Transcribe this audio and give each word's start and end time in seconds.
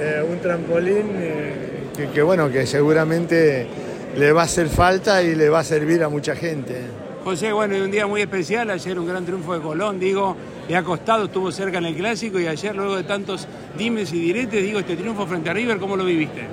eh, 0.00 0.24
un 0.26 0.40
trampolín 0.40 1.06
eh, 1.14 1.52
que, 1.96 2.08
que, 2.08 2.22
bueno, 2.22 2.50
que 2.50 2.66
seguramente 2.66 3.66
le 4.16 4.32
va 4.32 4.42
a 4.42 4.44
hacer 4.44 4.68
falta 4.68 5.22
y 5.22 5.34
le 5.34 5.48
va 5.48 5.60
a 5.60 5.64
servir 5.64 6.02
a 6.02 6.08
mucha 6.08 6.34
gente. 6.34 6.80
José, 7.22 7.52
bueno, 7.52 7.76
y 7.76 7.80
un 7.80 7.90
día 7.90 8.06
muy 8.06 8.22
especial, 8.22 8.70
ayer 8.70 8.98
un 8.98 9.06
gran 9.06 9.26
triunfo 9.26 9.52
de 9.52 9.60
Colón, 9.60 10.00
digo, 10.00 10.34
le 10.66 10.74
ha 10.74 10.82
costado, 10.82 11.26
estuvo 11.26 11.52
cerca 11.52 11.78
en 11.78 11.84
el 11.84 11.94
clásico 11.94 12.40
y 12.40 12.46
ayer 12.46 12.74
luego 12.74 12.96
de 12.96 13.02
tantos 13.02 13.46
dimes 13.76 14.12
y 14.14 14.20
diretes, 14.20 14.62
digo, 14.62 14.78
este 14.78 14.96
triunfo 14.96 15.26
frente 15.26 15.50
a 15.50 15.52
River, 15.52 15.78
¿cómo 15.78 15.96
lo 15.96 16.04
viviste? 16.04 16.46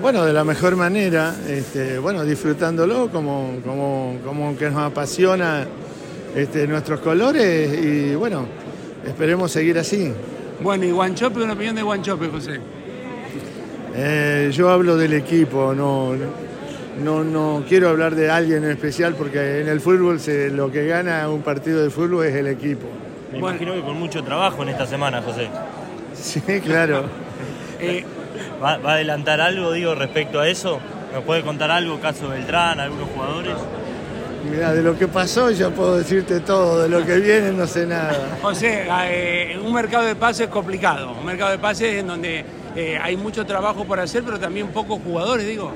Bueno, 0.00 0.24
de 0.24 0.32
la 0.32 0.42
mejor 0.42 0.74
manera, 0.76 1.34
este, 1.48 1.98
bueno, 1.98 2.24
disfrutándolo 2.24 3.10
como, 3.10 3.58
como, 3.64 4.16
como 4.24 4.56
que 4.56 4.70
nos 4.70 4.78
apasiona 4.78 5.66
este, 6.34 6.66
nuestros 6.66 7.00
colores 7.00 7.78
y 7.78 8.14
bueno, 8.14 8.46
esperemos 9.06 9.52
seguir 9.52 9.78
así. 9.78 10.12
Bueno, 10.60 10.84
y 10.84 10.90
Guanchope, 10.90 11.42
una 11.42 11.52
opinión 11.52 11.74
de 11.74 11.82
Guanchope, 11.82 12.28
José. 12.28 12.60
Eh, 13.94 14.50
yo 14.52 14.70
hablo 14.70 14.96
del 14.96 15.12
equipo, 15.12 15.74
no, 15.74 16.12
no, 17.02 17.22
no 17.24 17.64
quiero 17.68 17.88
hablar 17.88 18.14
de 18.14 18.30
alguien 18.30 18.64
en 18.64 18.70
especial 18.70 19.14
porque 19.14 19.60
en 19.60 19.68
el 19.68 19.80
fútbol 19.80 20.18
se, 20.18 20.50
lo 20.50 20.70
que 20.70 20.86
gana 20.86 21.28
un 21.28 21.42
partido 21.42 21.82
de 21.82 21.90
fútbol 21.90 22.26
es 22.26 22.34
el 22.34 22.48
equipo. 22.48 22.86
Me 23.32 23.38
imagino 23.38 23.74
que 23.74 23.82
con 23.82 23.98
mucho 23.98 24.22
trabajo 24.22 24.62
en 24.62 24.70
esta 24.70 24.86
semana, 24.86 25.22
José. 25.22 25.48
Sí, 26.14 26.40
claro. 26.60 27.04
eh, 27.80 28.04
¿Va, 28.62 28.78
¿Va, 28.78 28.92
a 28.92 28.94
adelantar 28.94 29.40
algo, 29.40 29.72
digo, 29.72 29.94
respecto 29.94 30.40
a 30.40 30.48
eso? 30.48 30.80
¿Me 31.12 31.20
puede 31.20 31.42
contar 31.42 31.70
algo, 31.70 32.00
caso 32.00 32.28
Beltrán, 32.28 32.80
algunos 32.80 33.08
jugadores? 33.10 33.54
Mira, 34.50 34.74
de 34.74 34.82
lo 34.82 34.98
que 34.98 35.08
pasó 35.08 35.50
ya 35.50 35.70
puedo 35.70 35.96
decirte 35.96 36.40
todo, 36.40 36.82
de 36.82 36.88
lo 36.88 37.04
que 37.04 37.18
viene 37.18 37.52
no 37.52 37.66
sé 37.66 37.86
nada. 37.86 38.38
José, 38.42 38.86
eh, 39.06 39.58
un 39.62 39.72
mercado 39.72 40.04
de 40.04 40.14
pases 40.14 40.48
complicado, 40.48 41.12
un 41.18 41.24
mercado 41.24 41.52
de 41.52 41.58
pases 41.58 41.94
en 42.00 42.06
donde 42.06 42.44
eh, 42.76 42.98
hay 43.00 43.16
mucho 43.16 43.46
trabajo 43.46 43.84
por 43.84 43.98
hacer, 44.00 44.22
pero 44.22 44.38
también 44.38 44.68
pocos 44.68 45.00
jugadores, 45.02 45.46
digo. 45.46 45.72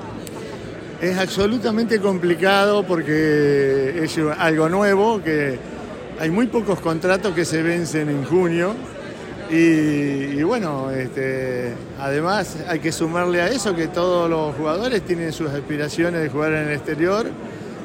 Es 1.01 1.17
absolutamente 1.17 1.99
complicado 1.99 2.83
porque 2.83 4.01
es 4.03 4.17
algo 4.37 4.69
nuevo, 4.69 5.21
que 5.23 5.57
hay 6.19 6.29
muy 6.29 6.47
pocos 6.47 6.79
contratos 6.79 7.33
que 7.33 7.45
se 7.45 7.63
vencen 7.63 8.09
en 8.09 8.25
junio 8.25 8.75
y, 9.49 9.55
y 10.37 10.43
bueno, 10.43 10.91
este, 10.91 11.73
además 11.99 12.57
hay 12.67 12.79
que 12.79 12.91
sumarle 12.91 13.41
a 13.41 13.47
eso 13.47 13.75
que 13.75 13.87
todos 13.87 14.29
los 14.29 14.55
jugadores 14.55 15.01
tienen 15.01 15.31
sus 15.33 15.49
aspiraciones 15.49 16.21
de 16.21 16.29
jugar 16.29 16.53
en 16.53 16.67
el 16.67 16.73
exterior 16.73 17.27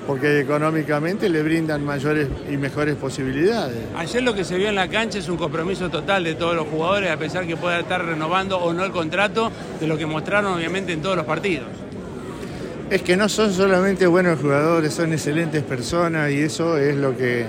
porque 0.07 0.41
económicamente 0.41 1.29
le 1.29 1.43
brindan 1.43 1.85
mayores 1.85 2.29
y 2.51 2.57
mejores 2.57 2.97
posibilidades. 2.97 3.77
Ayer 3.97 4.23
lo 4.23 4.35
que 4.35 4.45
se 4.45 4.57
vio 4.57 4.69
en 4.69 4.75
la 4.75 4.89
cancha 4.89 5.19
es 5.19 5.29
un 5.29 5.37
compromiso 5.37 5.89
total 5.89 6.25
de 6.25 6.35
todos 6.35 6.55
los 6.55 6.67
jugadores, 6.69 7.11
a 7.11 7.17
pesar 7.17 7.47
que 7.47 7.57
pueda 7.57 7.81
estar 7.81 8.05
renovando 8.05 8.59
o 8.59 8.73
no 8.73 8.85
el 8.85 8.93
contrato, 8.93 9.51
de 9.81 9.87
lo 9.87 9.97
que 9.97 10.07
mostraron 10.07 10.55
obviamente 10.55 10.93
en 10.93 11.01
todos 11.01 11.17
los 11.17 11.25
partidos. 11.25 11.69
Es 12.91 13.01
que 13.03 13.17
no 13.17 13.29
son 13.29 13.53
solamente 13.53 14.07
buenos 14.07 14.41
jugadores, 14.41 14.93
son 14.93 15.13
excelentes 15.13 15.63
personas 15.63 16.31
y 16.31 16.41
eso 16.41 16.77
es 16.77 16.97
lo 16.97 17.17
que 17.17 17.47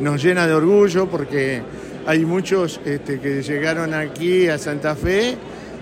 nos 0.00 0.22
llena 0.22 0.46
de 0.46 0.54
orgullo 0.54 1.08
porque 1.08 1.62
hay 2.04 2.24
muchos 2.24 2.80
este, 2.84 3.20
que 3.20 3.42
llegaron 3.42 3.94
aquí 3.94 4.48
a 4.48 4.58
Santa 4.58 4.96
Fe 4.96 5.36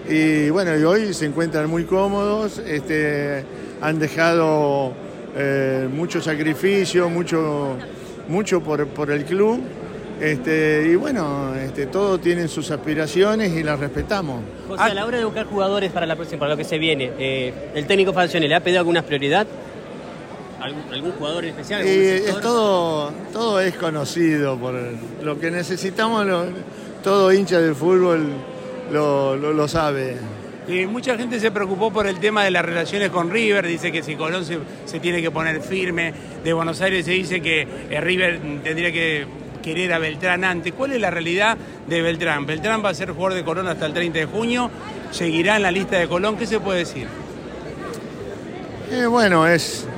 y 0.09 0.51
bueno, 0.51 0.77
y 0.77 0.83
hoy 0.83 1.15
se 1.15 1.25
encuentran 1.25 1.71
muy 1.71 1.84
cómodos, 1.84 2.59
este, 2.59 3.45
han 3.81 3.99
dejado 3.99 4.93
eh, 5.36 5.89
mucho 5.92 6.20
sacrificio, 6.20 7.09
mucho, 7.09 7.77
mucho 8.28 8.61
por, 8.61 8.86
por 8.89 9.11
el 9.11 9.25
club. 9.25 9.61
Este, 10.20 10.87
y 10.92 10.97
bueno, 10.97 11.55
este, 11.55 11.87
todos 11.87 12.20
tienen 12.20 12.48
sus 12.48 12.70
aspiraciones 12.70 13.53
y 13.53 13.62
las 13.62 13.81
respetamos. 13.81 14.42
José, 14.69 14.83
a 14.83 14.92
la 14.92 15.06
hora 15.06 15.19
de 15.19 15.25
buscar 15.25 15.47
jugadores 15.47 15.91
para 15.92 16.05
la 16.05 16.14
próxima, 16.14 16.41
para 16.41 16.50
lo 16.53 16.56
que 16.59 16.64
se 16.64 16.78
viene, 16.78 17.11
eh, 17.19 17.70
¿el 17.75 17.87
técnico 17.87 18.12
Falcione 18.12 18.47
le 18.47 18.55
ha 18.55 18.61
pedido 18.61 18.81
alguna 18.81 19.03
prioridad? 19.03 19.47
¿Algún, 20.61 20.83
algún 20.92 21.12
jugador 21.12 21.44
en 21.44 21.50
especial? 21.50 21.87
Y 21.87 21.89
es 21.89 22.39
todo, 22.41 23.10
todo 23.32 23.60
es 23.62 23.75
conocido 23.76 24.59
por 24.59 24.75
lo 25.22 25.41
que 25.41 25.50
necesitamos, 25.50 26.26
lo, 26.26 26.44
todo 27.03 27.32
hincha 27.32 27.59
del 27.59 27.75
fútbol 27.75 28.26
lo, 28.93 29.37
lo, 29.37 29.55
lo 29.55 29.69
sabe. 29.69 30.19
Mucha 30.70 31.16
gente 31.16 31.41
se 31.41 31.50
preocupó 31.50 31.92
por 31.92 32.06
el 32.06 32.20
tema 32.20 32.44
de 32.44 32.53
las 32.53 32.64
relaciones 32.64 33.10
con 33.10 33.28
River, 33.28 33.66
dice 33.66 33.91
que 33.91 34.04
si 34.04 34.14
Colón 34.14 34.44
se, 34.44 35.00
tiene 35.00 35.20
que 35.20 35.32
poner 35.32 35.60
firme, 35.62 36.14
de 36.44 36.53
Buenos 36.53 36.81
Aires 36.81 37.04
se 37.04 37.10
dice 37.10 37.41
que 37.41 37.66
eh, 37.91 38.00
River 38.00 38.38
tendría 38.62 38.92
que 38.92 39.26
querer 39.64 39.92
a 39.92 39.98
Beltrán 39.98 40.44
antes. 40.44 40.72
¿Cuál 40.72 40.92
es 40.92 41.00
la 41.00 41.10
realidad 41.10 41.58
de 41.88 42.03
Beltrán? 42.03 42.47
Beltrán 42.47 42.84
va 42.84 42.91
a 42.91 42.94
ser 42.94 43.10
jugador 43.10 43.34
de 43.34 43.42
Colón 43.42 43.66
hasta 43.66 43.84
el 43.84 43.92
30 43.92 44.20
de 44.20 44.25
junio, 44.26 44.70
seguirá 45.10 45.56
en 45.56 45.62
la 45.62 45.72
lista 45.72 45.98
de 45.98 46.06
Colón, 46.06 46.36
¿qué 46.36 46.47
se 46.47 46.60
puede 46.60 46.78
decir? 46.78 47.08
Eh, 48.92 49.06
bueno, 49.06 49.48
es, 49.48 49.88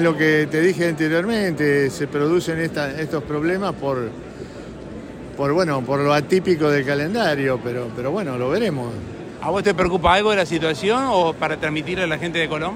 lo 0.00 0.16
que 0.16 0.46
te 0.48 0.60
dije 0.60 0.86
anteriormente, 0.86 1.90
se 1.90 2.06
producen 2.06 2.60
estos 2.60 3.24
problemas 3.24 3.72
por, 3.72 4.08
por, 5.36 5.52
bueno, 5.52 5.82
por 5.82 5.98
lo 5.98 6.14
atípico 6.14 6.70
del 6.70 6.86
calendario, 6.86 7.58
pero 7.64 8.12
bueno, 8.12 8.38
lo 8.38 8.50
veremos. 8.50 8.92
¿A 9.42 9.50
vos 9.50 9.64
te 9.64 9.74
preocupa 9.74 10.14
algo 10.14 10.30
de 10.30 10.36
la 10.36 10.46
situación 10.46 11.02
o 11.08 11.32
para 11.32 11.56
transmitirle 11.56 12.04
a 12.04 12.06
la 12.06 12.16
gente 12.16 12.38
de 12.38 12.48
Colón? 12.48 12.74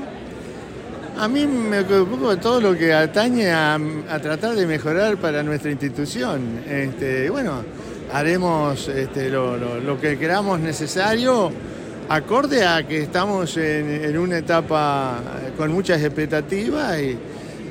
A 1.16 1.28
mí 1.28 1.46
me 1.46 1.84
preocupa 1.84 2.36
todo 2.40 2.60
lo 2.60 2.76
que 2.76 2.92
atañe 2.92 3.52
a, 3.52 3.78
tratar 4.20 4.56
de 4.56 4.66
mejorar 4.66 5.16
para 5.16 5.44
nuestra 5.44 5.70
institución. 5.70 6.64
Este, 6.68 7.30
bueno, 7.30 7.62
haremos 8.12 8.88
este, 8.88 9.30
lo, 9.30 10.00
que 10.00 10.18
creamos 10.18 10.58
necesario 10.58 11.52
acorde 12.08 12.66
a 12.66 12.84
que 12.84 13.00
estamos 13.00 13.56
en, 13.58 14.18
una 14.18 14.38
etapa 14.38 15.20
con 15.56 15.70
muchas 15.70 16.02
expectativas 16.02 16.98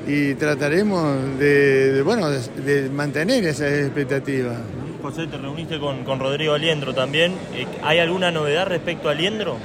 y, 0.08 0.34
trataremos 0.36 1.38
de, 1.38 2.00
bueno, 2.02 2.30
de, 2.30 2.88
mantener 2.88 3.44
esas 3.44 3.72
expectativas. 3.72 4.56
José, 5.02 5.26
te 5.26 5.36
reuniste 5.36 5.78
con, 5.78 6.04
con 6.04 6.18
Rodrigo 6.18 6.54
Aliendro 6.54 6.94
también. 6.94 7.34
¿Hay 7.82 7.98
alguna 7.98 8.30
novedad 8.30 8.66
respecto 8.66 9.08
a 9.08 9.12
Aliendro? 9.12 9.56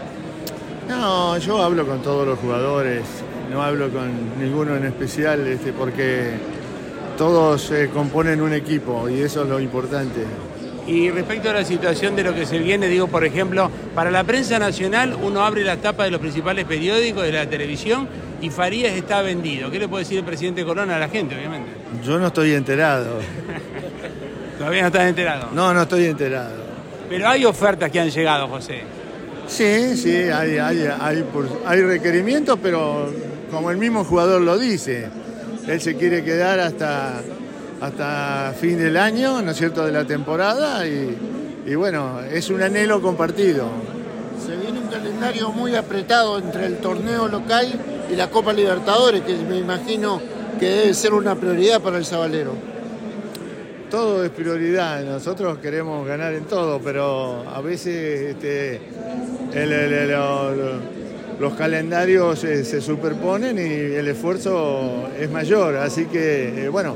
No, 0.88 1.38
yo 1.38 1.62
hablo 1.62 1.86
con 1.86 2.02
todos 2.02 2.28
los 2.28 2.40
jugadores, 2.40 3.03
no 3.52 3.62
hablo 3.62 3.90
con 3.90 4.40
ninguno 4.40 4.75
en 4.75 4.86
especial 4.86 5.47
este, 5.47 5.74
porque 5.74 6.31
todos 7.18 7.72
eh, 7.72 7.90
componen 7.94 8.41
un 8.41 8.53
equipo 8.53 9.08
y 9.09 9.22
eso 9.22 9.44
es 9.44 9.50
lo 9.50 9.59
importante. 9.59 10.25
Y 10.88 11.09
respecto 11.12 11.50
a 11.50 11.53
la 11.53 11.64
situación 11.64 12.16
de 12.16 12.24
lo 12.24 12.34
que 12.34 12.46
se 12.46 12.58
viene, 12.58 12.88
digo, 12.88 13.08
por 13.08 13.24
ejemplo, 13.24 13.70
para 13.94 14.09
la 14.09 14.24
prensa 14.24 14.58
nacional 14.58 15.16
uno 15.22 15.46
abre 15.46 15.64
las 15.64 15.78
tapas 15.78 16.08
de 16.08 16.12
los 16.12 16.20
principales 16.20 16.66
periódicos, 16.66 17.24
de 17.24 17.31
la 17.31 17.47
televisión, 17.47 18.08
y 18.41 18.50
Farías 18.50 18.94
está 18.94 19.22
vendido. 19.22 19.70
¿Qué 19.70 19.80
le 19.80 19.88
puede 19.88 20.03
decir 20.03 20.18
el 20.18 20.25
presidente 20.25 20.66
Corona 20.66 20.96
a 20.96 21.00
la 21.00 21.09
gente, 21.09 21.36
obviamente? 21.36 21.70
Yo 22.03 22.18
no 22.18 22.28
estoy 22.28 22.53
enterado. 22.53 23.20
¿Todavía 24.61 24.81
no 24.81 24.88
estás 24.89 25.09
enterado? 25.09 25.47
No, 25.53 25.73
no 25.73 25.81
estoy 25.81 26.05
enterado. 26.05 26.51
Pero 27.09 27.27
hay 27.27 27.45
ofertas 27.45 27.89
que 27.89 27.99
han 27.99 28.11
llegado, 28.11 28.47
José. 28.47 28.83
Sí, 29.47 29.97
sí, 29.97 30.16
hay, 30.16 30.59
hay, 30.59 30.88
hay, 30.99 31.25
hay 31.66 31.81
requerimientos, 31.81 32.59
pero 32.61 33.11
como 33.49 33.72
el 33.72 33.77
mismo 33.77 34.03
jugador 34.03 34.39
lo 34.39 34.59
dice, 34.59 35.09
él 35.67 35.81
se 35.81 35.95
quiere 35.95 36.23
quedar 36.23 36.59
hasta, 36.59 37.22
hasta 37.81 38.53
fin 38.61 38.77
del 38.77 38.97
año, 38.97 39.41
¿no 39.41 39.49
es 39.49 39.57
cierto?, 39.57 39.83
de 39.83 39.91
la 39.91 40.05
temporada 40.05 40.85
y, 40.85 41.17
y 41.66 41.73
bueno, 41.73 42.19
es 42.31 42.51
un 42.51 42.61
anhelo 42.61 43.01
compartido. 43.01 43.67
Se 44.45 44.55
viene 44.57 44.79
un 44.79 44.88
calendario 44.89 45.49
muy 45.49 45.75
apretado 45.75 46.38
entre 46.38 46.67
el 46.67 46.78
torneo 46.78 47.28
local 47.28 47.67
y 48.11 48.16
la 48.16 48.29
Copa 48.29 48.53
Libertadores, 48.53 49.23
que 49.23 49.33
me 49.38 49.57
imagino 49.57 50.22
que 50.59 50.69
debe 50.69 50.93
ser 50.93 51.16
una 51.16 51.33
prioridad 51.33 51.81
para 51.81 51.97
el 51.97 52.05
Sabalero. 52.05 52.71
Todo 53.91 54.24
es 54.24 54.29
prioridad, 54.29 55.03
nosotros 55.03 55.57
queremos 55.57 56.07
ganar 56.07 56.34
en 56.34 56.46
todo, 56.46 56.79
pero 56.79 57.44
a 57.53 57.59
veces 57.59 58.35
este, 58.35 58.79
los 61.38 61.53
calendarios 61.55 62.40
se, 62.40 62.79
superponen 62.79 63.58
y 63.58 63.93
el 63.93 64.08
esfuerzo 64.08 65.09
es 65.20 65.29
mayor, 65.29 65.76
así 65.76 66.05
que 66.05 66.64
eh, 66.64 66.70
bueno, 66.70 66.96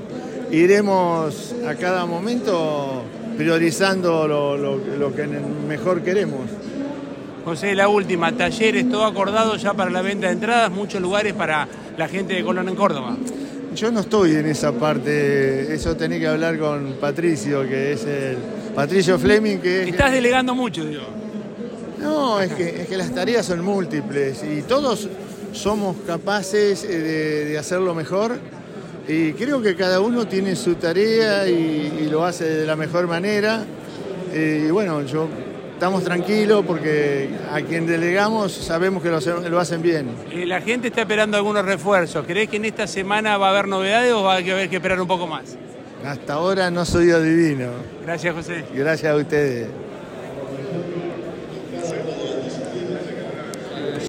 iremos 0.52 1.54
a 1.68 1.76
cada 1.76 2.06
momento 2.06 3.04
priorizando 3.36 4.26
lo, 4.26 4.56
lo 4.56 5.14
que 5.14 5.28
mejor 5.68 6.02
queremos. 6.02 6.50
José, 7.44 7.76
la 7.76 7.90
última, 7.90 8.32
talleres, 8.32 8.90
todo 8.90 9.04
acordado 9.04 9.58
ya 9.58 9.74
para 9.74 9.92
la 9.92 10.02
venta 10.02 10.28
de 10.28 10.34
entradas, 10.34 10.72
muchos 10.72 11.02
lugares 11.02 11.34
para 11.34 11.68
la 11.98 12.08
gente 12.08 12.36
de 12.36 12.44
Colón 12.46 12.70
en 12.70 12.76
Córdoba. 12.76 13.18
Yo 13.76 13.92
no 13.92 14.00
estoy 14.00 14.36
en 14.36 14.46
esa 14.46 14.72
parte, 14.72 15.74
eso 15.74 15.98
tenés 15.98 16.22
que 16.22 16.28
hablar 16.28 16.58
con 16.58 16.94
Patricio, 16.94 17.68
que 17.68 17.92
es 17.92 18.06
el 18.06 18.38
Patricio 18.74 19.20
Fleming, 19.20 19.58
que 19.58 19.84
es... 19.84 19.90
Estás 19.90 20.14
delegando 20.14 20.56
mucho, 20.56 20.86
digo. 20.86 21.04
No, 22.00 22.40
es 22.40 22.54
que, 22.54 22.84
es 22.84 22.88
que 22.88 22.96
las 22.96 23.14
tareas 23.14 23.46
son 23.46 23.66
múltiples 23.66 24.44
y 24.44 24.62
todos 24.62 25.10
somos 25.52 25.98
capaces 26.08 26.86
eh, 26.86 26.88
de, 26.88 27.46
de 27.46 27.58
hacerlo 27.58 27.94
mejor 27.94 28.38
y 29.10 29.34
creo 29.34 29.62
que 29.62 29.76
cada 29.76 30.00
uno 30.00 30.26
tiene 30.26 30.56
su 30.56 30.76
tarea 30.76 31.46
y, 31.50 32.00
y 32.02 32.10
lo 32.10 32.24
hace 32.24 32.46
de 32.46 32.66
la 32.66 32.78
mejor 32.78 33.08
manera. 33.08 33.66
Eh, 34.34 34.68
y 34.68 34.72
bueno, 34.72 35.02
yo 35.04 35.28
estamos 35.76 36.04
tranquilos 36.04 36.64
porque 36.66 37.30
a 37.52 37.62
quien 37.62 37.86
delegamos 37.86 38.52
sabemos 38.54 39.04
que 39.04 39.10
lo, 39.10 39.18
hace- 39.18 39.50
lo 39.50 39.60
hacen 39.60 39.82
bien. 39.82 40.08
Eh, 40.32 40.46
la 40.46 40.62
gente 40.62 40.88
está 40.88 41.02
esperando 41.02 41.38
algunos 41.38 41.64
refuerzos. 41.66 42.26
¿Crees 42.26 42.50
que 42.50 42.56
en 42.58 42.66
esta 42.66 42.88
semana 42.88 43.38
va 43.38 43.48
a 43.48 43.52
haber 43.52 43.68
novedades 43.68 44.12
o 44.14 44.24
va 44.24 44.34
a 44.34 44.38
haber 44.38 44.70
que 44.70 44.78
esperar 44.78 45.00
un 45.00 45.08
poco 45.08 45.28
más? 45.28 45.56
Hasta 46.06 46.34
ahora 46.34 46.72
no 46.72 46.86
soy 46.86 47.12
adivino. 47.12 47.70
Gracias, 48.04 48.34
José. 48.34 48.64
Gracias 48.74 49.12
a 49.12 49.16
ustedes. 49.16 49.68